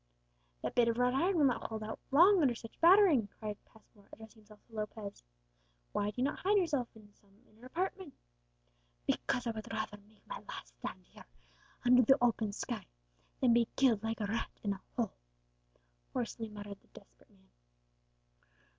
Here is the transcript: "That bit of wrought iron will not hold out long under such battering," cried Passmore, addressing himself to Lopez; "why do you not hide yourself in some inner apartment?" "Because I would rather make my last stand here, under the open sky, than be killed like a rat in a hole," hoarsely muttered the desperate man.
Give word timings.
"That 0.63 0.73
bit 0.73 0.87
of 0.87 0.97
wrought 0.97 1.13
iron 1.13 1.37
will 1.37 1.45
not 1.45 1.61
hold 1.61 1.83
out 1.83 1.99
long 2.09 2.41
under 2.41 2.55
such 2.55 2.81
battering," 2.81 3.27
cried 3.37 3.63
Passmore, 3.65 4.09
addressing 4.11 4.41
himself 4.41 4.59
to 4.65 4.73
Lopez; 4.73 5.23
"why 5.91 6.07
do 6.09 6.15
you 6.19 6.23
not 6.23 6.39
hide 6.39 6.57
yourself 6.57 6.87
in 6.95 7.13
some 7.13 7.29
inner 7.47 7.67
apartment?" 7.67 8.11
"Because 9.05 9.45
I 9.45 9.51
would 9.51 9.71
rather 9.71 9.97
make 9.97 10.25
my 10.25 10.39
last 10.49 10.75
stand 10.79 11.05
here, 11.05 11.25
under 11.85 12.01
the 12.01 12.17
open 12.19 12.51
sky, 12.51 12.87
than 13.41 13.53
be 13.53 13.67
killed 13.75 14.01
like 14.01 14.19
a 14.19 14.25
rat 14.25 14.49
in 14.63 14.73
a 14.73 14.81
hole," 14.95 15.13
hoarsely 16.13 16.49
muttered 16.49 16.79
the 16.81 16.87
desperate 16.99 17.29
man. 17.29 17.51